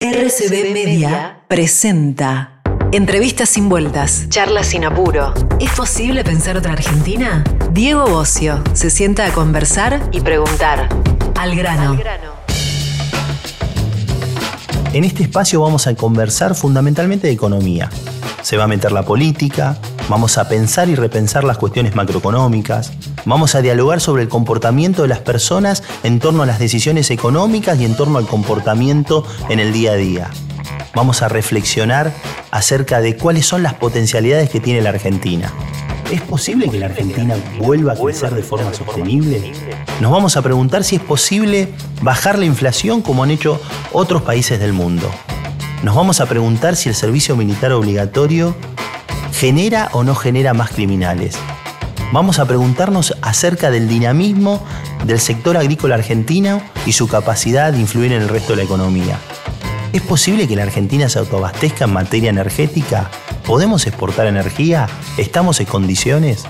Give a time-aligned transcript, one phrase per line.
[0.00, 2.62] RCB Media presenta
[2.92, 5.34] Entrevistas sin vueltas, charlas sin apuro.
[5.58, 7.42] ¿Es posible pensar otra Argentina?
[7.72, 10.88] Diego Bocio se sienta a conversar y preguntar.
[11.34, 11.98] Al grano.
[14.92, 17.90] En este espacio vamos a conversar fundamentalmente de economía.
[18.42, 22.92] Se va a meter la política, vamos a pensar y repensar las cuestiones macroeconómicas,
[23.24, 27.78] vamos a dialogar sobre el comportamiento de las personas en torno a las decisiones económicas
[27.80, 30.30] y en torno al comportamiento en el día a día.
[30.94, 32.12] Vamos a reflexionar
[32.50, 35.52] acerca de cuáles son las potencialidades que tiene la Argentina.
[36.10, 39.52] ¿Es posible que la Argentina vuelva a crecer de forma sostenible?
[40.00, 41.68] Nos vamos a preguntar si es posible
[42.00, 43.60] bajar la inflación como han hecho
[43.92, 45.10] otros países del mundo.
[45.82, 48.56] Nos vamos a preguntar si el servicio militar obligatorio
[49.38, 51.38] genera o no genera más criminales.
[52.12, 54.66] Vamos a preguntarnos acerca del dinamismo
[55.04, 59.16] del sector agrícola argentino y su capacidad de influir en el resto de la economía.
[59.92, 63.12] ¿Es posible que la Argentina se autoabastezca en materia energética?
[63.46, 64.88] ¿Podemos exportar energía?
[65.18, 66.44] ¿Estamos en condiciones?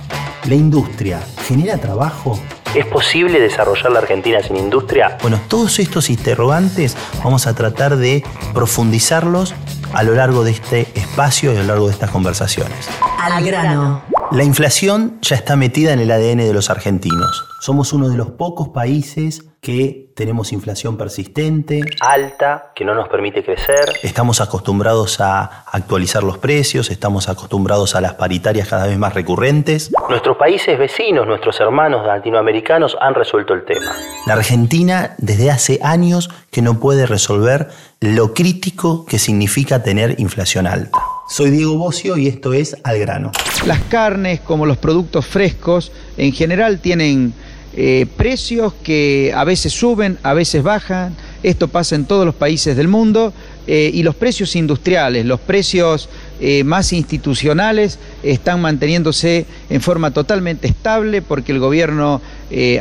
[0.46, 2.40] ¿La industria genera trabajo?
[2.74, 5.18] ¿Es posible desarrollar la Argentina sin industria?
[5.20, 9.54] Bueno, todos estos interrogantes vamos a tratar de profundizarlos
[9.92, 12.88] a lo largo de este espacio y a lo largo de estas conversaciones.
[13.20, 14.02] Al grano.
[14.30, 17.44] La inflación ya está metida en el ADN de los argentinos.
[17.60, 23.42] Somos uno de los pocos países que tenemos inflación persistente, alta, que no nos permite
[23.42, 23.92] crecer.
[24.02, 29.90] Estamos acostumbrados a actualizar los precios, estamos acostumbrados a las paritarias cada vez más recurrentes.
[30.08, 33.92] Nuestros países vecinos, nuestros hermanos latinoamericanos han resuelto el tema.
[34.26, 37.68] La Argentina desde hace años que no puede resolver
[38.00, 40.98] lo crítico que significa tener inflación alta.
[41.28, 43.32] Soy Diego Bocio y esto es Al grano.
[43.66, 47.34] Las carnes como los productos frescos en general tienen
[47.80, 51.14] eh, precios que a veces suben, a veces bajan.
[51.44, 53.32] Esto pasa en todos los países del mundo.
[53.68, 56.08] Eh, y los precios industriales, los precios
[56.40, 62.20] eh, más institucionales están manteniéndose en forma totalmente estable porque el gobierno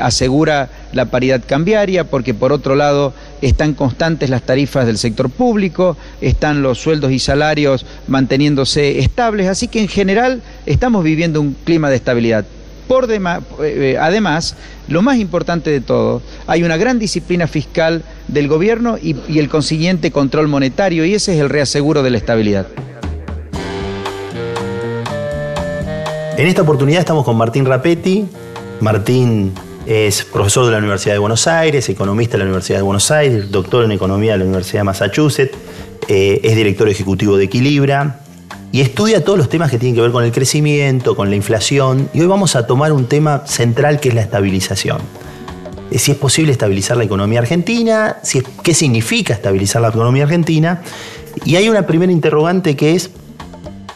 [0.01, 5.97] asegura la paridad cambiaria, porque por otro lado están constantes las tarifas del sector público,
[6.21, 11.89] están los sueldos y salarios manteniéndose estables, así que en general estamos viviendo un clima
[11.89, 12.45] de estabilidad.
[12.89, 14.55] Eh, eh, además,
[14.87, 19.49] lo más importante de todo, hay una gran disciplina fiscal del gobierno y, y el
[19.49, 22.67] consiguiente control monetario y ese es el reaseguro de la estabilidad.
[26.37, 28.25] En esta oportunidad estamos con Martín Rapetti.
[28.79, 29.53] Martín
[29.87, 33.49] es profesor de la Universidad de Buenos Aires, economista de la Universidad de Buenos Aires,
[33.49, 35.57] doctor en economía de la Universidad de Massachusetts,
[36.07, 38.19] eh, es director ejecutivo de Equilibra,
[38.71, 42.09] y estudia todos los temas que tienen que ver con el crecimiento, con la inflación.
[42.13, 44.99] Y hoy vamos a tomar un tema central que es la estabilización.
[45.91, 50.81] Si es posible estabilizar la economía argentina, si qué significa estabilizar la economía argentina.
[51.45, 53.09] Y hay una primera interrogante que es,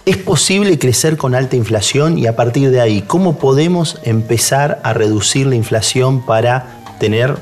[0.06, 2.18] ¿es posible crecer con alta inflación?
[2.18, 7.36] Y a partir de ahí, ¿cómo podemos empezar a reducir la inflación para tener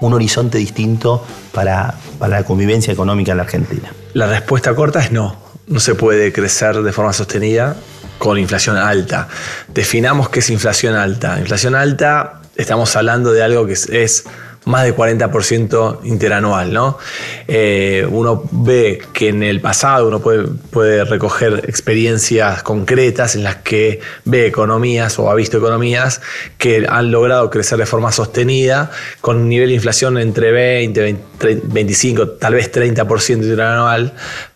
[0.00, 3.92] un horizonte distinto para, para la convivencia económica en la Argentina?
[4.14, 7.76] La respuesta corta es no no se puede crecer de forma sostenida
[8.18, 9.28] con inflación alta.
[9.68, 11.38] Definamos qué es inflación alta.
[11.38, 14.24] Inflación alta, estamos hablando de algo que es
[14.66, 16.72] más de 40% interanual.
[16.72, 16.98] ¿no?
[17.48, 24.00] Eh, uno ve que en el pasado uno puede, recoger experiencias concretas en las que
[24.24, 26.20] ve economías o ha visto economías
[26.58, 31.16] que han logrado crecer de forma sostenida con un nivel de inflación entre 20,
[31.64, 34.12] 25, tal vez 30% interanual,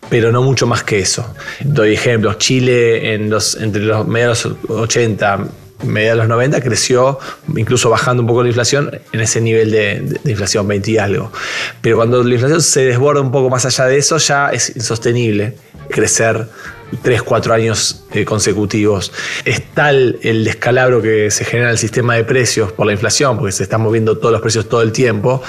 [0.09, 1.33] pero no mucho más que eso.
[1.61, 2.37] Doy ejemplos.
[2.37, 5.47] Chile en los, entre los mediados 80
[5.83, 7.19] media de los 90 creció,
[7.55, 11.31] incluso bajando un poco la inflación, en ese nivel de, inflación, 20 y algo.
[11.81, 15.55] Pero cuando la inflación se desborda un poco más allá de eso, ya es insostenible
[15.89, 16.47] crecer
[17.01, 19.11] 3, 4 años eh, consecutivos.
[19.45, 23.37] Es tal el descalabro que se genera en el sistema de precios por la inflación,
[23.37, 25.41] porque se están moviendo todos los precios todo el tiempo.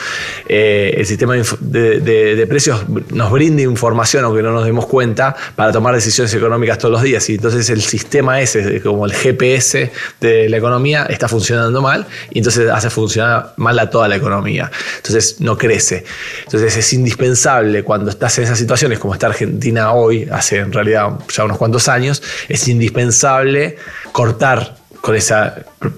[0.49, 5.95] Eh, el sistema de, precios nos brinda información, aunque no nos demos cuenta, para tomar
[5.95, 7.29] decisiones económicas todos los días.
[7.31, 9.91] Y entonces el sistema ese, como el GPS
[10.21, 14.71] de la economía, está funcionando mal y entonces hace funcionar mal a toda la economía.
[14.97, 16.05] Entonces no crece.
[16.45, 21.11] Entonces es indispensable cuando estás en esas situaciones, como está Argentina hoy, hace en realidad
[21.31, 23.77] ya unos cuantos años, es indispensable
[24.13, 25.35] cortar con ese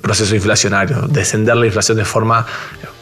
[0.00, 2.46] proceso inflacionario, descender la inflación de forma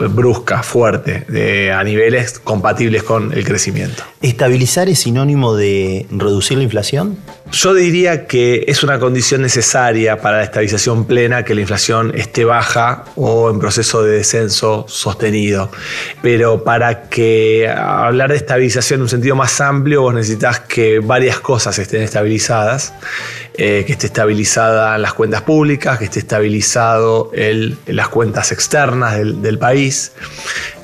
[0.09, 4.03] brusca, fuerte, a niveles compatibles con el crecimiento.
[4.23, 7.19] ¿Estabilizar es sinónimo de reducir la inflación?
[7.53, 12.45] Yo diría que es una condición necesaria para la estabilización plena que la inflación esté
[12.45, 15.71] baja o en proceso de descenso sostenido.
[16.23, 21.41] Pero para que hablar de estabilización en un sentido más amplio, vos necesitas que varias
[21.41, 22.93] cosas estén estabilizadas.
[23.63, 29.59] Eh, que esté estabilizada las cuentas públicas, que esté estabilizado el, las cuentas externas del,
[29.59, 29.90] país,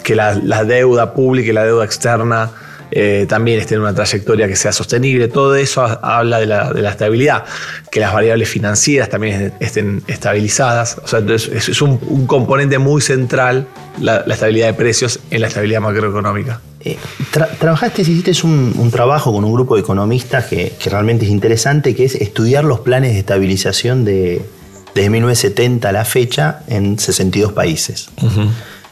[0.03, 2.51] que la, la deuda pública y la deuda externa
[2.91, 5.29] eh, también esté en una trayectoria que sea sostenible.
[5.29, 7.45] Todo eso habla de la, estabilidad,
[7.91, 10.99] que las variables financieras también estén estabilizadas.
[11.03, 13.67] O sea, es, un, componente muy central
[14.01, 16.61] la, estabilidad de precios en la estabilidad macroeconómica.
[16.81, 16.97] Eh,
[17.59, 22.15] trabajaste, hiciste un, trabajo con un grupo de economistas que, realmente es interesante, que es
[22.15, 24.43] estudiar los planes de estabilización de,
[24.95, 28.11] desde 1970 a la fecha en 62 países.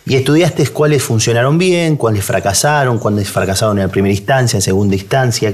[0.06, 5.52] Y estudiaste cuáles funcionaron bien, cuáles fracasaron, cuáles fracasaron en primera instancia, en segunda instancia.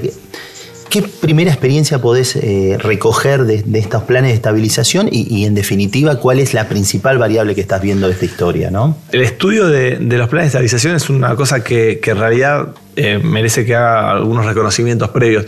[0.89, 6.39] ¿Qué, primera experiencia podés eh, recoger de, estos planes de estabilización y, en definitiva, cuál
[6.39, 8.71] es la principal variable que estás viendo de esta historia?
[8.71, 8.97] ¿no?
[9.13, 13.65] El estudio de, los planes de estabilización es una cosa que, en realidad eh, merece
[13.65, 15.45] que haga algunos reconocimientos previos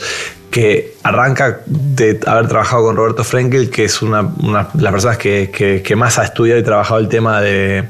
[0.54, 5.94] que arranca de haber trabajado con Roberto Frenkel, que es una, de las personas que,
[5.98, 7.86] más ha estudiado y trabajado el tema de,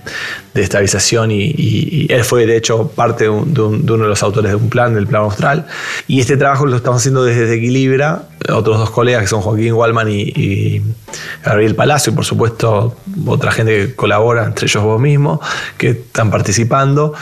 [0.56, 4.94] estabilización y, él fue de hecho parte de, uno de los autores de un plan,
[4.96, 5.68] del plan austral.
[6.08, 10.08] Y este trabajo lo estamos haciendo desde Equilibra, otros dos colegas que son Joaquín Wallman
[10.10, 10.82] y,
[11.44, 12.96] Gabriel Palacio, y por supuesto
[13.26, 15.42] otra gente que colabora, entre ellos vos mismo,
[15.78, 17.14] que están participando.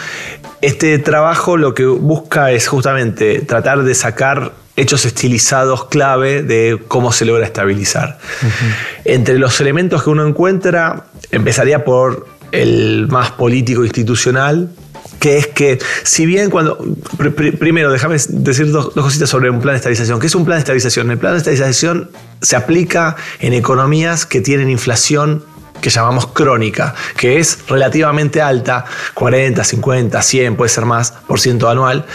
[0.61, 7.11] Este trabajo lo que busca es justamente tratar de sacar hechos estilizados clave de cómo
[7.11, 8.19] se logra estabilizar.
[9.05, 14.69] Entre los elementos que uno encuentra, empezaría por el más político institucional,
[15.19, 16.77] que es que, si bien cuando.
[17.59, 20.19] primero, déjame decir dos, cositas sobre un plan de estabilización.
[20.19, 21.11] ¿Qué es un plan de estabilización?
[21.11, 22.09] El plan de estabilización
[22.41, 25.43] se aplica en economías que tienen inflación
[25.81, 28.85] que llamamos crónica, que es relativamente alta,
[29.15, 32.05] 40, 50, 100, puede ser más, por ciento anual,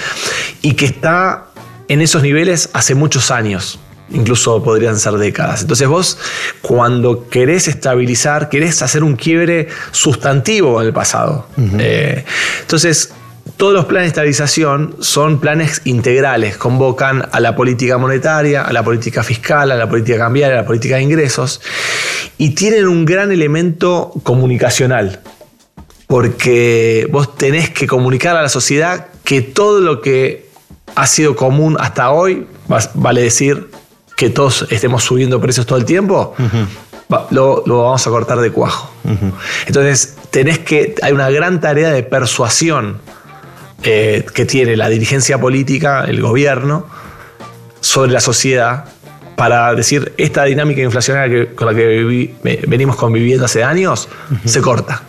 [0.62, 1.46] y que está
[1.88, 3.80] en esos niveles hace muchos años.
[4.10, 5.62] Incluso podrían ser décadas.
[5.62, 6.18] Entonces vos,
[6.62, 11.48] cuando querés estabilizar, querés hacer un quiebre sustantivo en el pasado.
[11.78, 12.24] Eh,
[12.60, 13.12] entonces,
[13.56, 18.82] todos los planes de estabilización son planes integrales, convocan a la política monetaria, a la
[18.82, 21.60] política fiscal, a la política cambiaria, a la política de ingresos,
[22.38, 25.20] y tienen un gran elemento comunicacional,
[26.06, 30.46] porque vos tenés que comunicar a la sociedad que todo lo que
[30.94, 32.46] ha sido común hasta hoy,
[32.94, 33.70] vale decir
[34.16, 36.34] que todos estemos subiendo precios todo el tiempo,
[37.30, 38.90] lo, vamos a cortar de cuajo.
[39.66, 42.98] Entonces, tenés que, hay una gran tarea de persuasión
[43.82, 46.86] eh, que tiene la dirigencia política, el gobierno,
[47.80, 48.86] sobre la sociedad
[49.36, 52.34] para decir esta dinámica inflacionaria con la que
[52.66, 54.08] venimos conviviendo hace años
[54.46, 55.02] se corta.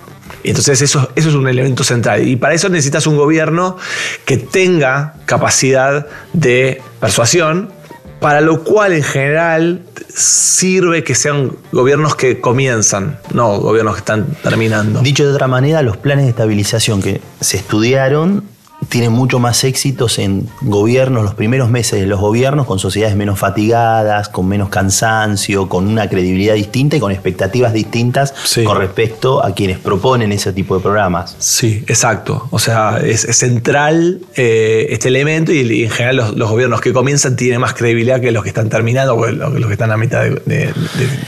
[0.44, 2.28] Entonces eso, eso es un elemento central.
[2.28, 3.78] Y para eso necesitas un gobierno
[4.26, 7.72] que tenga capacidad de persuasión,
[8.20, 9.82] para lo cual en general
[10.14, 15.02] sirve que sean gobiernos que comienzan, no gobiernos que están terminando.
[15.02, 18.44] Dicho de otra manera, los planes de estabilización que se estudiaron
[18.90, 23.40] tienen mucho más éxitos en gobiernos, los primeros meses de los gobiernos, con sociedades menos
[23.40, 28.34] fatigadas, con menos cansancio, con una credibilidad distinta y con expectativas distintas
[28.66, 31.36] con respecto a quienes proponen ese tipo de programas.
[31.40, 32.48] Sí, exacto.
[32.52, 37.60] O sea, es, central eh, este elemento y, en general los, gobiernos que comienzan tienen
[37.60, 40.74] más credibilidad que los que están terminando o los que están a mitad de...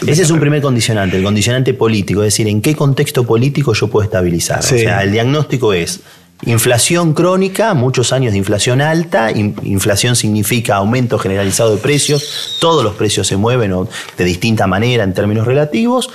[0.08, 3.88] ese es un primer condicionante, el condicionante político, es decir, en qué contexto político yo
[3.88, 4.60] puedo estabilizar.
[4.60, 6.02] O sea, el diagnóstico es
[6.46, 12.96] Inflación crónica, muchos años de inflación alta, inflación significa aumento generalizado de precios, todos los
[12.96, 13.74] precios se mueven
[14.18, 16.10] de distinta manera en términos relativos.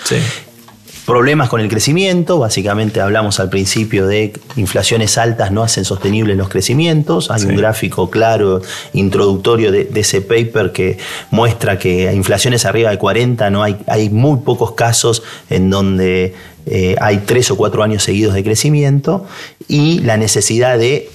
[1.07, 6.49] Problemas con el crecimiento, básicamente hablamos al principio de inflaciones altas no hacen sostenibles los
[6.49, 7.31] crecimientos.
[7.31, 8.63] Hay un gráfico claro,
[8.95, 10.97] introductorio de, ese paper que
[11.31, 16.35] muestra que a inflaciones arriba de 40 no hay, hay muy pocos casos en donde
[16.65, 19.27] eh, hay tres o cuatro años seguidos de crecimiento
[19.69, 21.11] y la necesidad de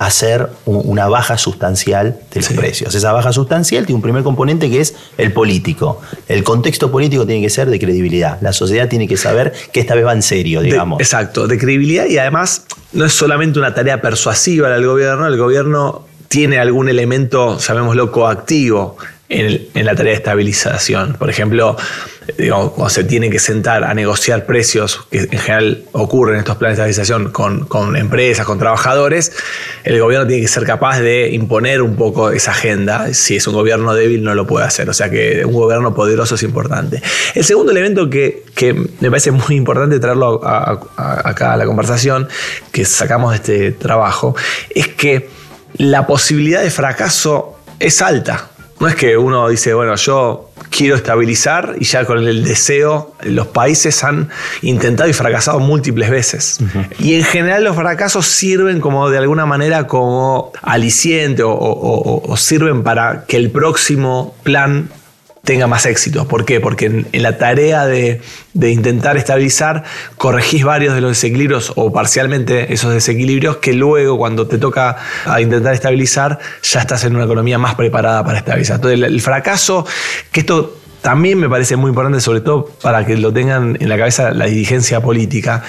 [0.00, 2.94] hacer una baja sustancial de los precios.
[2.94, 6.00] Esa baja sustancial tiene un primer componente que es el político.
[6.26, 8.40] El contexto político tiene que ser de credibilidad.
[8.40, 11.00] La sociedad tiene que saber que esta vez va en serio, digamos.
[11.00, 12.64] exacto, de credibilidad y además
[12.94, 18.96] no es solamente una tarea persuasiva del gobierno, el gobierno tiene algún elemento, llamémoslo, coactivo
[19.30, 21.14] en, la tarea de estabilización.
[21.14, 21.76] Por ejemplo,
[22.36, 26.90] cuando se tiene que sentar a negociar precios, que en general ocurren estos planes de
[26.90, 29.32] estabilización con, empresas, con trabajadores,
[29.84, 33.14] el gobierno tiene que ser capaz de imponer un poco esa agenda.
[33.14, 34.90] Si es un gobierno débil, no lo puede hacer.
[34.90, 37.00] O sea que un gobierno poderoso es importante.
[37.34, 38.44] El segundo elemento que,
[39.00, 42.28] me parece muy importante traerlo acá a la conversación,
[42.72, 44.34] que sacamos de este trabajo,
[44.74, 45.30] es que
[45.76, 48.49] la posibilidad de fracaso es alta.
[48.80, 53.46] No es que uno dice, bueno, yo quiero estabilizar y ya con el deseo los
[53.48, 54.30] países han
[54.62, 56.58] intentado y fracasado múltiples veces.
[56.98, 63.24] Y en general los fracasos sirven como de alguna manera como aliciente o sirven para
[63.26, 64.88] que el próximo plan
[65.44, 66.28] tenga más éxito.
[66.28, 66.60] ¿Por qué?
[66.60, 68.20] Porque en, la tarea de,
[68.54, 69.84] intentar estabilizar,
[70.16, 75.40] corregís varios de los desequilibrios o parcialmente esos desequilibrios que luego cuando te toca a
[75.40, 78.76] intentar estabilizar, ya estás en una economía más preparada para estabilizar.
[78.76, 79.86] Entonces el fracaso,
[80.30, 83.96] que esto también me parece muy importante, sobre todo para que lo tengan en la
[83.96, 85.62] cabeza la dirigencia política,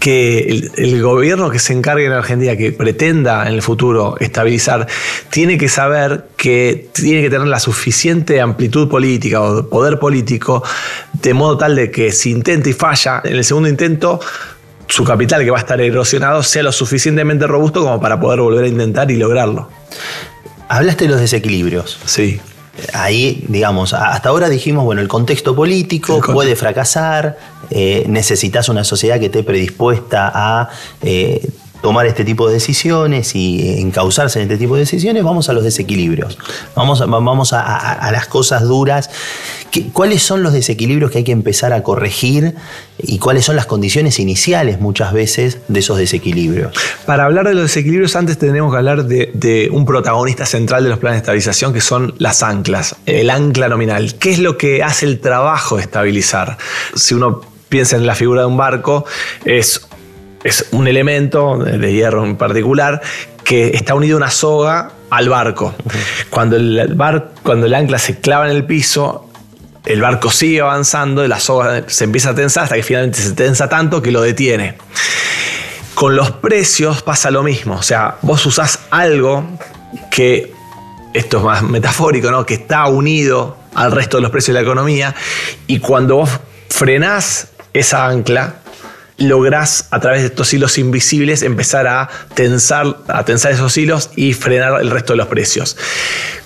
[0.00, 4.88] que el, gobierno que se encargue en Argentina, que pretenda en el futuro estabilizar,
[5.28, 10.64] tiene que saber que tiene que tener la suficiente amplitud política o poder político,
[11.12, 14.20] de modo tal de que si intenta y falla, en el segundo intento
[14.88, 18.64] su capital que va a estar erosionado sea lo suficientemente robusto como para poder volver
[18.64, 19.68] a intentar y lograrlo.
[20.68, 21.98] Hablaste de los desequilibrios.
[22.06, 22.40] Sí
[22.92, 27.38] ahí, digamos, hasta ahora dijimos, bueno, el contexto político puede fracasar,
[27.70, 30.68] eh, necesitas una sociedad que esté predispuesta a
[31.02, 31.48] eh,
[31.80, 35.64] tomar este tipo de decisiones y encauzarse en este tipo de decisiones, vamos a los
[35.64, 36.38] desequilibrios,
[36.74, 39.10] vamos, vamos a, las cosas duras.
[39.92, 42.54] ¿Cuáles son los desequilibrios que hay que empezar a corregir
[42.98, 46.72] y cuáles son las condiciones iniciales muchas veces de esos desequilibrios?
[47.06, 50.90] Para hablar de los desequilibrios antes tenemos que hablar de, de un protagonista central de
[50.90, 54.16] los planes de estabilización que son las anclas, el ancla nominal.
[54.16, 56.58] ¿Qué es lo que hace el trabajo de estabilizar?
[56.96, 59.06] Si uno piensa en la figura de un barco,
[59.44, 59.80] es
[60.44, 63.00] es un elemento de hierro en particular
[63.44, 65.74] que está unido a una soga al barco.
[66.30, 66.96] Cuando el,
[67.42, 69.28] cuando el ancla se clava en el piso,
[69.86, 73.32] el barco sigue avanzando y la soga se empieza a tensar hasta que finalmente se
[73.32, 74.76] tensa tanto que lo detiene.
[75.94, 79.44] Con los precios pasa lo mismo, o sea, vos usás algo
[80.10, 80.54] que,
[81.12, 82.46] esto es más metafórico, ¿no?
[82.46, 85.14] que está unido al resto de los precios de la economía
[85.66, 86.30] y cuando vos
[86.68, 88.59] frenás esa ancla,
[89.20, 94.32] lográs a través de estos hilos invisibles empezar a tensar, a tensar esos hilos y
[94.32, 95.76] frenar el resto de los precios.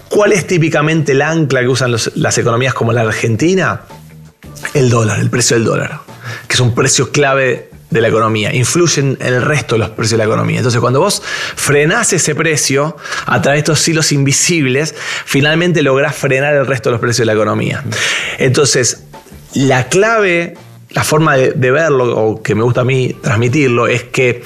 [0.09, 3.83] ¿Cuál es típicamente el ancla que usan las economías como la Argentina?
[4.75, 6.01] El dólar, el precio del dólar,
[6.47, 10.19] que es un precio clave de la economía, influyen en el resto de los precios
[10.19, 10.59] de la economía.
[10.59, 11.23] Entonces, cuando vos
[11.55, 16.93] frenás ese precio a través de estos hilos invisibles, finalmente lográs frenar el resto de
[16.95, 17.85] los precios de la economía.
[18.39, 19.05] Entonces,
[19.55, 20.57] la clave
[20.95, 24.43] la forma de, verlo, o que me gusta a mí transmitirlo, es que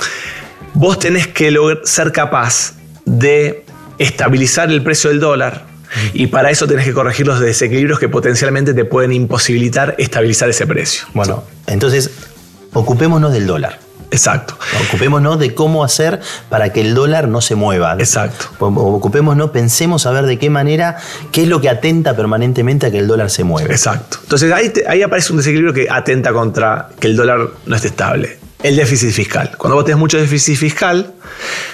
[0.74, 2.74] vos tenés que ser capaz
[3.04, 3.64] de
[3.98, 5.66] estabilizar el precio del dólar,
[6.12, 10.66] y para eso tenés que corregir los desequilibrios que potencialmente te pueden imposibilitar estabilizar ese
[10.66, 11.06] precio.
[11.14, 12.10] Bueno, entonces
[12.72, 13.78] ocupémonos del dólar.
[14.18, 14.58] Exacto.
[14.88, 17.94] Ocupémonos de cómo hacer para que el dólar no se mueva.
[17.98, 18.46] Exacto.
[18.58, 20.96] Ocupémonos, pensemos a ver de qué manera,
[21.30, 23.70] qué es lo que atenta permanentemente a que el dólar se mueva.
[23.70, 24.18] Exacto.
[24.22, 28.38] Entonces ahí, ahí aparece un desequilibrio que atenta contra que el dólar no esté estable.
[28.60, 29.52] El déficit fiscal.
[29.56, 31.14] Cuando vos tenés mucho déficit fiscal,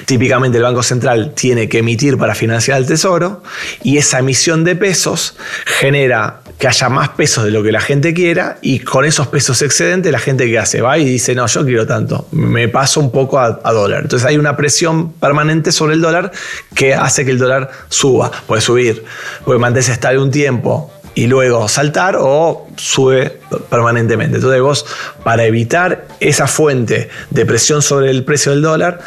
[0.05, 3.43] típicamente el Banco Central tiene que emitir para financiar el Tesoro
[3.83, 5.35] y esa emisión de pesos
[5.65, 9.61] genera que haya más pesos de lo que la gente quiera y con esos pesos
[9.63, 13.11] excedentes la gente que hace va y dice, no, yo quiero tanto, me paso un
[13.11, 14.03] poco a, dólar.
[14.03, 16.31] Entonces hay una presión permanente sobre el dólar
[16.75, 18.31] que hace que el dólar suba.
[18.47, 19.05] Puede subir,
[19.45, 24.37] puede mantenerse estable un tiempo y luego saltar o sube permanentemente.
[24.37, 24.87] Entonces vos,
[25.23, 29.01] para evitar esa fuente de presión sobre el precio del dólar,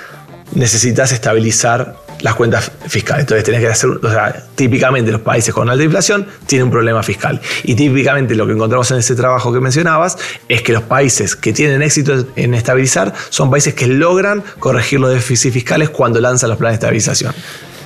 [0.54, 1.96] necesitas estabilizar
[2.28, 3.22] las cuentas fiscales.
[3.22, 7.02] Entonces tenés que hacer, o sea, típicamente los países con alta inflación tienen un problema
[7.02, 7.40] fiscal.
[7.64, 10.18] Y típicamente lo que encontramos en ese trabajo que mencionabas
[10.50, 15.10] es que los países que tienen éxito en estabilizar son países que logran corregir los
[15.10, 17.34] déficits fiscales cuando lanzan los planes de estabilización.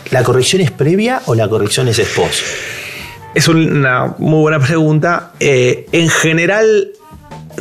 [0.10, 2.42] ¿La corrección es previa o la corrección es post?
[3.36, 5.34] Es una muy buena pregunta.
[5.40, 6.90] Eh, en general,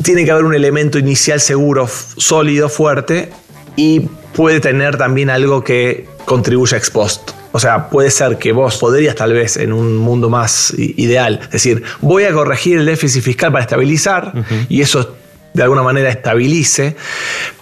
[0.03, 3.31] tiene que haber un elemento inicial seguro, sólido, fuerte,
[3.77, 4.01] y
[4.35, 7.33] puede tener también algo que contribuya ex post.
[7.51, 11.83] O sea, puede ser que vos podrías tal vez en un mundo más ideal decir,
[12.01, 14.33] voy a corregir el déficit fiscal para estabilizar
[14.69, 15.17] y eso
[15.53, 16.95] de alguna manera estabilice,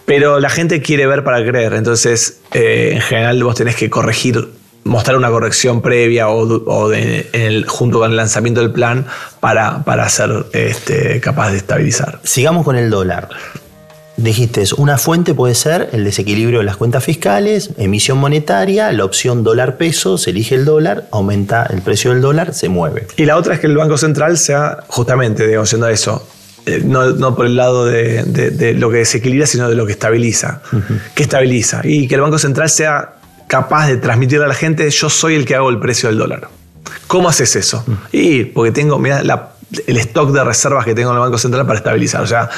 [0.04, 1.72] pero la gente quiere ver para creer.
[1.72, 4.50] Entonces, eh, en general vos tenés que corregir
[4.84, 6.92] mostrar una corrección previa o,
[7.66, 9.06] junto con el lanzamiento del plan
[9.40, 12.20] para, para ser este, capaz de estabilizar.
[12.22, 13.30] Sigamos con el dólar.
[14.18, 19.44] Dijiste, una fuente puede ser el desequilibrio de las cuentas fiscales, emisión monetaria, la opción
[19.44, 23.06] dólar-peso, se elige el dólar, aumenta el precio del dólar, se mueve.
[23.16, 26.26] Y la otra es que el Banco Central sea justamente, digamos, siendo eso,
[26.66, 30.62] eh, no, por el lado de, lo que desequilibra, sino de lo que estabiliza.
[31.14, 31.82] ¿Qué estabiliza?
[31.84, 35.44] Y que el Banco Central sea capaz de transmitirle a la gente, yo soy el
[35.44, 36.48] que hago el precio del dólar.
[37.06, 37.84] ¿Cómo haces eso?
[38.10, 39.52] Y porque tengo, mira, la
[39.86, 42.22] el stock de reservas que tengo en el Banco Central para estabilizar.
[42.22, 42.48] O sea,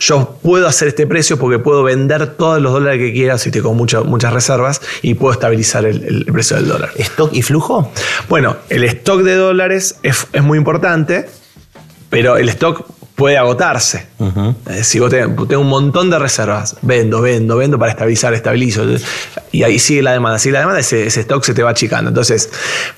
[0.00, 3.72] yo puedo hacer este precio porque puedo vender todos los dólares que quiera si tengo
[3.74, 6.90] muchas reservas y puedo estabilizar el, precio del dólar.
[6.96, 7.90] ¿Stock y flujo?
[8.28, 11.28] Bueno, el stock de dólares es, es muy importante,
[12.10, 12.84] pero el stock
[13.16, 14.06] puede agotarse.
[14.68, 18.84] Eh, si vos tengo, un montón de reservas, vendo, vendo, vendo para estabilizar, estabilizo.
[19.52, 20.38] Y ahí sigue la demanda.
[20.38, 22.10] Sigue la demanda, ese, ese stock se te va achicando.
[22.10, 22.50] Entonces,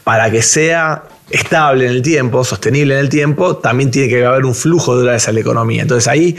[0.04, 4.44] para que sea estable en el tiempo, sostenible en el tiempo, también tiene que haber
[4.44, 5.82] un flujo de dólares a la economía.
[5.82, 6.36] Entonces ahí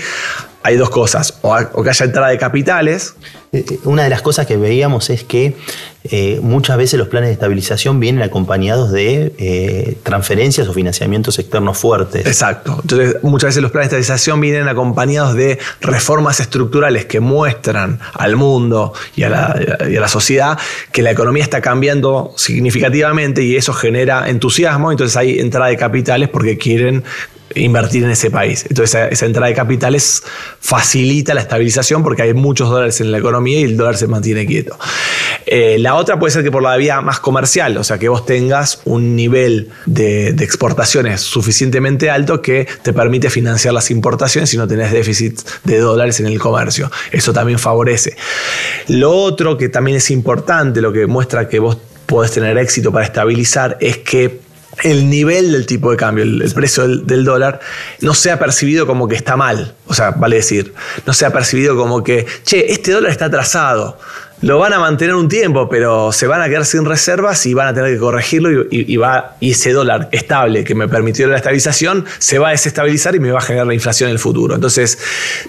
[0.64, 3.16] hay dos cosas, o, que haya entrada de capitales.
[3.52, 5.56] Eh, eh, una de las cosas que veíamos es que
[6.04, 12.26] eh, muchas veces los planes de estabilización vienen acompañados de transferencias o financiamientos externos fuertes.
[12.26, 12.80] Exacto.
[12.82, 18.36] Entonces, muchas veces los planes de estabilización vienen acompañados de reformas estructurales que muestran al
[18.36, 20.58] mundo y a la sociedad
[20.92, 24.92] que la economía está cambiando significativamente y eso genera entusiasmo.
[24.92, 27.04] Entonces, hay entrada de capitales porque quieren
[27.56, 28.66] invertir en ese país.
[28.70, 30.24] Entonces esa, entrada de capitales
[30.60, 34.46] facilita la estabilización porque hay muchos dólares en la economía y el dólar se mantiene
[34.46, 34.78] quieto.
[35.46, 38.26] Eh, la otra puede ser que por la vía más comercial, o sea que vos
[38.26, 44.68] tengas un nivel de, exportaciones suficientemente alto que te permite financiar las importaciones si no
[44.68, 46.92] tenés déficit de dólares en el comercio.
[47.12, 48.16] Eso también favorece.
[48.88, 53.06] Lo otro que también es importante, lo que muestra que vos podés tener éxito para
[53.06, 54.40] estabilizar, es que
[54.84, 57.60] el nivel del tipo de cambio, el, precio del, dólar,
[58.02, 59.76] no sea percibido como que está mal.
[59.88, 60.74] O sea, vale decir,
[61.06, 64.00] no sea percibido como que, che, este dólar está atrasado.
[64.42, 67.68] Lo van a mantener un tiempo, pero se van a quedar sin reservas y van
[67.68, 69.00] a tener que corregirlo y,
[69.42, 73.40] ese dólar estable que me permitió la estabilización se va a desestabilizar y me va
[73.40, 74.56] a generar la inflación en el futuro.
[74.56, 74.98] Entonces,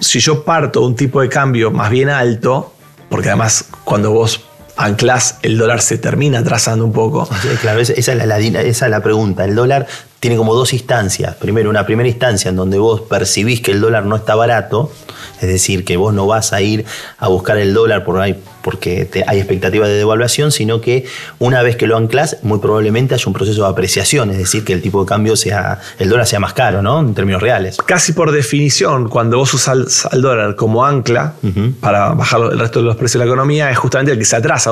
[0.01, 2.73] si yo parto un tipo de cambio más bien alto,
[3.09, 4.41] porque además cuando vos
[4.75, 7.29] anclas, el dólar se termina atrasando un poco.
[7.61, 9.45] claro, es la, esa es la pregunta.
[9.45, 9.87] El dólar
[10.19, 11.35] tiene como dos instancias.
[11.35, 14.91] Primero, una primera instancia en donde vos percibís que el dólar no está barato,
[15.39, 16.85] es decir, que vos no vas a ir
[17.19, 21.05] a buscar el dólar por ahí porque hay expectativa de devaluación, sino que
[21.39, 24.73] una vez que lo anclas, muy probablemente haya un proceso de apreciación, es decir, que
[24.73, 26.99] el tipo de cambio sea, el dólar sea más caro, ¿no?
[26.99, 27.77] En términos reales.
[27.77, 31.33] Casi por definición, cuando vos usas al dólar como ancla
[31.79, 34.35] para bajar el resto de los precios de la economía, es justamente el que se
[34.35, 34.71] atrasa.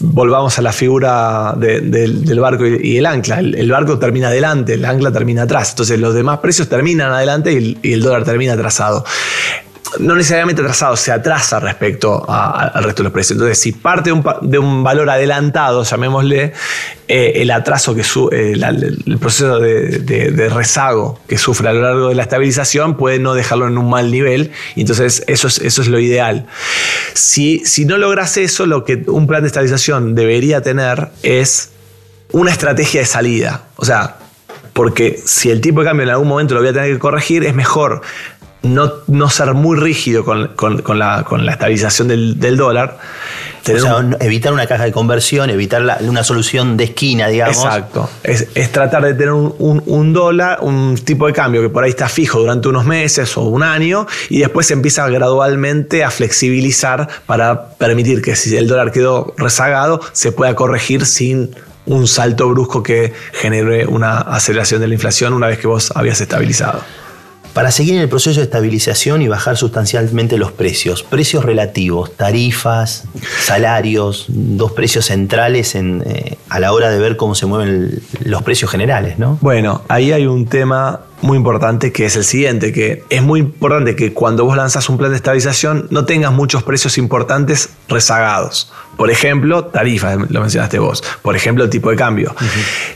[0.00, 3.40] volvamos a la figura del barco y, el ancla.
[3.40, 5.70] El, barco termina adelante, el ancla termina atrás.
[5.70, 9.04] Entonces los demás precios terminan adelante y el dólar termina atrasado
[9.98, 13.36] no necesariamente atrasado, se atrasa respecto al resto de los precios.
[13.36, 14.10] Entonces, si parte
[14.42, 16.52] de un, valor adelantado, llamémosle,
[17.08, 22.08] eh, el atraso que sube, eh, el proceso de, rezago que sufre a lo largo
[22.08, 24.50] de la estabilización puede no dejarlo en un mal nivel.
[24.74, 26.46] Entonces, eso es, eso es lo ideal.
[27.14, 31.70] Si, si no logras eso, lo que un plan de estabilización debería tener es
[32.32, 33.62] una estrategia de salida.
[33.76, 34.16] O sea,
[34.76, 37.44] porque si el tipo de cambio en algún momento lo voy a tener que corregir,
[37.44, 38.02] es mejor
[38.66, 42.98] no, ser muy rígido con, la, estabilización del, dólar.
[43.62, 47.56] O sea, evitar una caja de conversión, evitar una solución de esquina, digamos.
[47.56, 48.08] Exacto.
[48.22, 52.38] Es, tratar de tener un, dólar, un tipo de cambio que por ahí está fijo
[52.38, 58.22] durante unos meses o un año y después se empieza gradualmente a flexibilizar para permitir
[58.22, 61.50] que si el dólar quedó rezagado, se pueda corregir sin
[61.86, 66.20] un salto brusco que genere una aceleración de la inflación una vez que vos habías
[66.20, 66.82] estabilizado
[67.56, 71.02] para seguir en el proceso de estabilización y bajar sustancialmente los precios.
[71.02, 73.04] Precios relativos, tarifas,
[73.40, 78.70] salarios, dos precios centrales eh, a la hora de ver cómo se mueven los precios
[78.70, 79.38] generales, ¿no?
[79.40, 83.96] Bueno, ahí hay un tema muy importante que es el siguiente, que es muy importante
[83.96, 88.70] que cuando vos lanzas un plan de estabilización no tengas muchos precios importantes rezagados.
[88.96, 91.02] Por ejemplo, tarifas, lo mencionaste vos.
[91.22, 92.34] Por ejemplo, el tipo de cambio.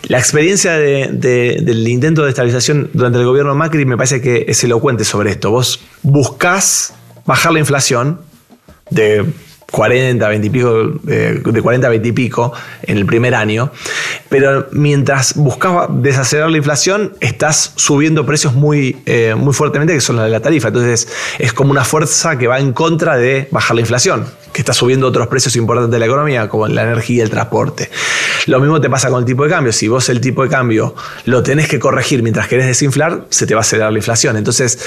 [0.05, 5.05] La experiencia del intento de estabilización durante el gobierno Macri me parece que es elocuente
[5.05, 5.51] sobre esto.
[5.51, 6.95] Vos buscás
[7.27, 8.21] bajar la inflación
[8.91, 9.27] de
[9.71, 12.53] 40, 20 y pico, eh, de 40 a 20 y pico
[12.83, 13.71] en el primer año,
[14.29, 20.17] pero mientras buscaba desacelerar la inflación, estás subiendo precios muy, eh, muy fuertemente, que son
[20.17, 20.69] la de la tarifa.
[20.69, 24.73] Entonces es como una fuerza que va en contra de bajar la inflación, que está
[24.73, 27.91] subiendo otros precios importantes de la economía, como la energía y el transporte.
[28.47, 29.73] Lo mismo te pasa con el tipo de cambio.
[29.73, 33.55] Si vos el tipo de cambio lo tenés que corregir mientras querés desinflar, se te
[33.55, 34.37] va a acelerar la inflación.
[34.37, 34.79] Entonces,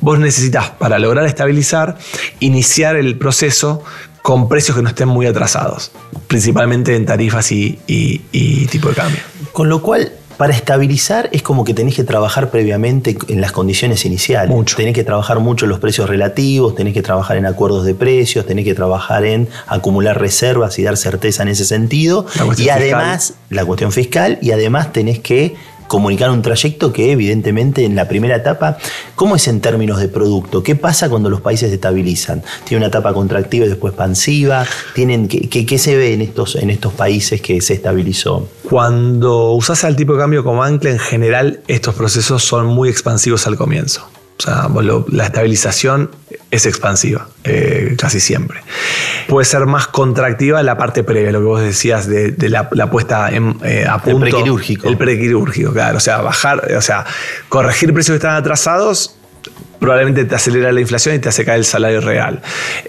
[0.00, 1.98] vos necesitas, para lograr estabilizar,
[2.40, 3.82] iniciar el proceso
[4.28, 5.90] con precios que no estén muy atrasados,
[6.26, 9.20] principalmente en tarifas y, y tipo de cambio.
[9.54, 14.04] Con lo cual, para estabilizar es como que tenés que trabajar previamente en las condiciones
[14.04, 14.54] iniciales.
[14.54, 14.76] Mucho.
[14.76, 18.44] Tenés que trabajar mucho en los precios relativos, tenés que trabajar en acuerdos de precios,
[18.44, 22.26] tenés que trabajar en acumular reservas y dar certeza en ese sentido.
[22.58, 25.56] Y además, la cuestión fiscal, y además tenés que
[25.88, 28.78] comunicar un trayecto que evidentemente en la primera etapa,
[29.16, 30.62] ¿cómo es en términos de producto?
[30.62, 32.42] ¿Qué pasa cuando los países se estabilizan?
[32.64, 34.64] ¿Tiene una etapa contractiva y después expansiva?
[34.94, 38.48] ¿Tienen, qué, qué, se ve en estos, en estos países que se estabilizó?
[38.68, 43.46] Cuando usas el tipo de cambio como ancla, en general estos procesos son muy expansivos
[43.46, 44.06] al comienzo.
[44.38, 44.68] O sea,
[45.08, 46.10] la estabilización
[46.50, 48.60] es expansiva, eh, casi siempre.
[49.28, 53.58] Puede ser más contractiva la parte previa, lo que vos decías de, la, puesta en,
[53.62, 54.24] eh, a punto.
[54.26, 54.88] El prequirúrgico.
[54.88, 55.98] El prequirúrgico, claro.
[55.98, 57.04] O sea, bajar, o sea,
[57.48, 59.17] corregir precios que están atrasados
[59.78, 62.40] probablemente te acelera la inflación y te hace caer el salario real.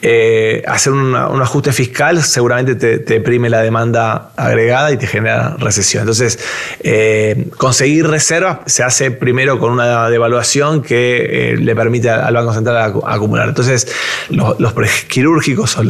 [0.01, 6.01] Eh, hacer un ajuste fiscal seguramente te, deprime la demanda agregada y te genera recesión.
[6.01, 6.39] Entonces,
[6.81, 12.53] eh, conseguir reservas se hace primero con una devaluación que eh, le permite al Banco
[12.53, 13.49] Central acumular.
[13.49, 13.87] Entonces,
[14.29, 14.73] los, los
[15.07, 15.83] quirúrgicos o,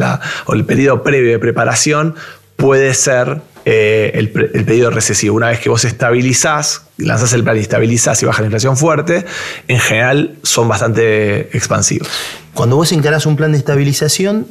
[0.46, 2.14] o el periodo previo de preparación
[2.56, 5.36] puede ser eh, el, pedido recesivo.
[5.36, 9.24] Una vez que vos estabilizás, lanzás el plan y estabilizás y baja la inflación fuerte,
[9.68, 12.08] en general son bastante expansivos.
[12.54, 14.46] Cuando vos encarás un plan de estabilización,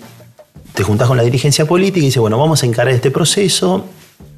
[0.73, 3.87] te juntás con la dirigencia política y dices, bueno, vamos a encarar este proceso,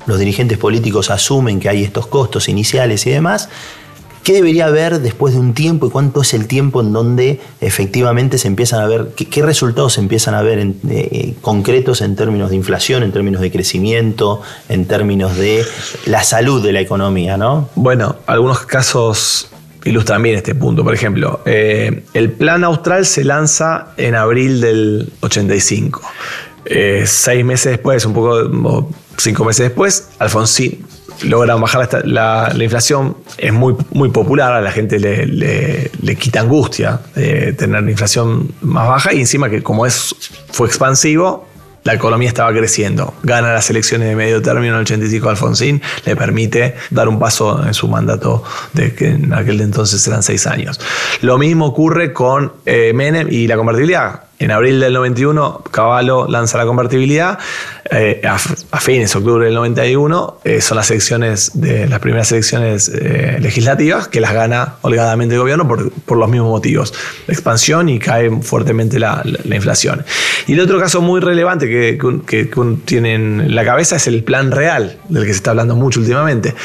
[0.06, 3.50] los dirigentes políticos asumen que hay estos costos iniciales y demás,
[4.24, 8.38] ¿Qué debería haber después de un tiempo y cuánto es el tiempo en donde efectivamente
[8.38, 12.52] se empiezan a ver, qué, resultados se empiezan a ver en, eh, concretos en términos
[12.52, 15.66] de inflación, en términos de crecimiento, en términos de
[16.06, 17.70] la salud de la economía, ¿no?
[17.74, 19.50] Bueno, algunos casos
[19.86, 20.84] ilustran bien este punto.
[20.84, 26.02] Por ejemplo, eh, el plan austral se lanza en abril del 85.
[26.66, 30.86] Eh, seis meses después, un poco, cinco meses después, Alfonsín
[31.24, 37.54] logran bajar la, inflación, es muy, muy popular, a la gente le, quita angustia de
[37.54, 40.16] tener la inflación más baja y encima que como es,
[40.52, 41.48] fue expansivo,
[41.84, 43.16] la economía estaba creciendo.
[43.24, 47.66] Gana las elecciones de medio término en el 85 Alfonsín, le permite dar un paso
[47.66, 50.80] en su mandato de que en aquel entonces eran seis años.
[51.22, 56.58] Lo mismo ocurre con eh, Menem y la convertibilidad en abril del 91, Caballo lanza
[56.58, 57.38] la convertibilidad.
[57.92, 58.40] Eh, a,
[58.80, 64.08] fines de octubre del 91 eh, son las elecciones de las primeras elecciones eh, legislativas
[64.08, 66.94] que las gana holgadamente el gobierno por, los mismos motivos,
[67.28, 70.04] expansión y cae fuertemente la, inflación.
[70.48, 74.24] Y el otro caso muy relevante que, que, que tiene en la cabeza es el
[74.24, 76.56] plan real, del que se está hablando mucho últimamente.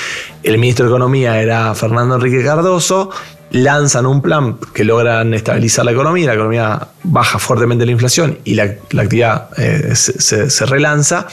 [0.43, 3.11] El ministro de Economía era Fernando Enrique Cardoso,
[3.51, 8.55] lanzan un plan que logran estabilizar la economía, la economía baja fuertemente la inflación y
[8.55, 11.27] la, actividad eh, se, relanza.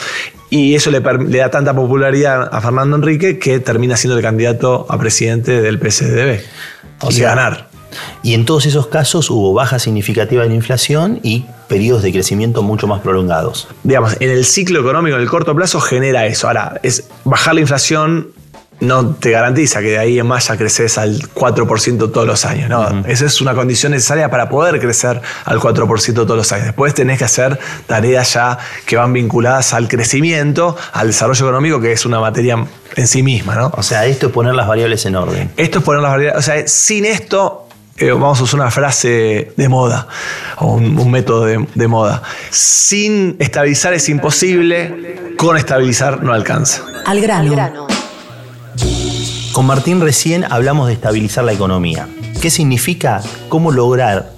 [0.50, 5.00] Y eso le, da tanta popularidad a Fernando Enrique que termina siendo el candidato a
[5.00, 6.42] presidente del PSDB.
[7.02, 7.70] O y ganar.
[8.22, 12.64] Y en todos esos casos hubo baja significativa en la inflación y periodos de crecimiento
[12.64, 13.68] mucho más prolongados.
[13.84, 16.48] Digamos, en el ciclo económico, en el corto plazo, genera eso.
[16.48, 18.30] Ahora, es bajar la inflación
[18.84, 22.70] no te garantiza que de ahí en más ya creces al 4% todos los años.
[22.70, 23.04] ¿no?
[23.08, 26.68] Esa es una condición necesaria para poder crecer al 4% todos los años.
[26.68, 31.92] Después tenés que hacer tareas ya que van vinculadas al crecimiento, al desarrollo económico, que
[31.92, 32.66] es una materia
[32.96, 33.56] en sí misma.
[33.56, 33.72] ¿no?
[33.76, 35.52] O sea, esto es poner las variables en orden.
[35.58, 36.40] Esto es poner las variables.
[36.40, 37.68] O sea, sin esto
[37.98, 40.08] eh, vamos a usar una frase de moda
[40.58, 42.24] o un, método de, moda.
[42.50, 46.84] Sin estabilizar es imposible, con estabilizar no alcanza.
[47.06, 47.93] Al grano.
[49.52, 52.08] Con Martín recién hablamos de estabilizar la economía.
[52.42, 53.22] ¿Qué significa?
[53.50, 54.32] ¿Cómo lograr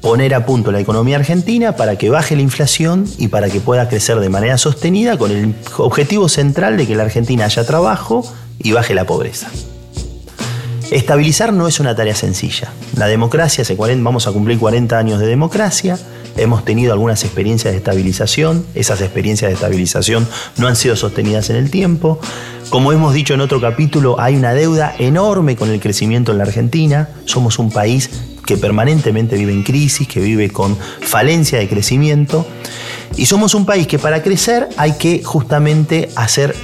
[0.00, 3.88] poner a punto la economía argentina para que baje la inflación y para que pueda
[3.88, 8.24] crecer de manera sostenida con el objetivo central de que la Argentina haya trabajo
[8.58, 9.48] y baje la pobreza?
[10.90, 12.72] Estabilizar no es una tarea sencilla.
[12.96, 13.64] La democracia,
[13.98, 15.96] vamos a cumplir 40 años de democracia,
[16.36, 21.56] hemos tenido algunas experiencias de estabilización, esas experiencias de estabilización no han sido sostenidas en
[21.56, 22.18] el tiempo,
[22.70, 26.44] como hemos dicho en otro capítulo, hay una deuda enorme con el crecimiento en la
[26.44, 27.08] Argentina.
[27.24, 28.08] Somos un país
[28.46, 32.46] que permanentemente vive en crisis, que vive con falencia de crecimiento.
[33.16, 36.54] Y somos un país que para crecer hay que justamente hacer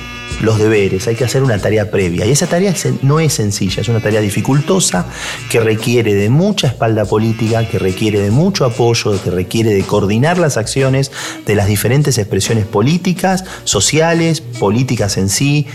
[0.41, 2.27] los deberes, hay que hacer una tarea previa.
[2.27, 5.07] Y esa tarea no es sencilla, es una tarea dificultosa
[5.51, 10.39] que requiere de mucha espalda política, que requiere de mucho apoyo, que requiere de coordinar
[10.39, 11.11] las acciones
[11.47, 15.67] de las diferentes expresiones políticas, sociales, políticas en sí,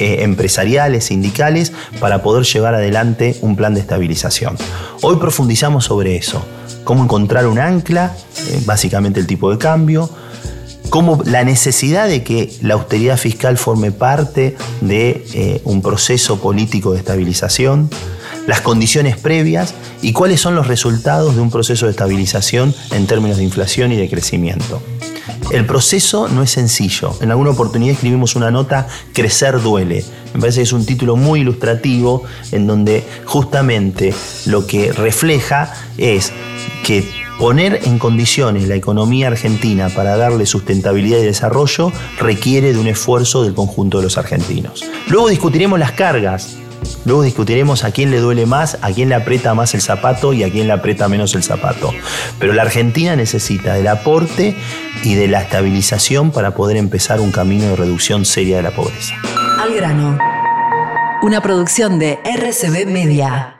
[0.00, 4.56] eh, empresariales, sindicales, para poder llevar adelante un plan de estabilización.
[5.02, 6.44] Hoy profundizamos sobre eso,
[6.84, 8.16] cómo encontrar un ancla,
[8.48, 10.10] eh, básicamente el tipo de cambio,
[10.90, 16.92] cómo la necesidad de que la austeridad fiscal forme parte de eh, un proceso político
[16.92, 17.88] de estabilización,
[18.46, 23.36] las condiciones previas y cuáles son los resultados de un proceso de estabilización en términos
[23.36, 24.82] de inflación y de crecimiento.
[25.50, 27.16] El proceso no es sencillo.
[27.20, 30.04] En alguna oportunidad escribimos una nota, Crecer duele.
[30.32, 34.14] Me parece que es un título muy ilustrativo en donde justamente
[34.46, 36.32] lo que refleja es
[36.84, 37.04] que
[37.40, 43.42] Poner en condiciones la economía argentina para darle sustentabilidad y desarrollo requiere de un esfuerzo
[43.42, 44.84] del conjunto de los argentinos.
[45.08, 46.58] Luego discutiremos las cargas,
[47.10, 50.44] luego discutiremos a quién le duele más, a quién le aprieta más el zapato y
[50.44, 51.90] a quién le aprieta menos el zapato.
[52.38, 54.56] Pero la Argentina necesita del aporte
[55.02, 59.16] y de la estabilización para poder empezar un camino de reducción seria de la pobreza.
[59.58, 60.18] Al grano.
[61.22, 63.59] Una producción de RCB Media.